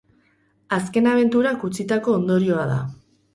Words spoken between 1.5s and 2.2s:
utzitako